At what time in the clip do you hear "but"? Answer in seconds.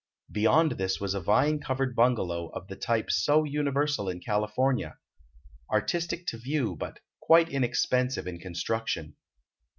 6.75-7.01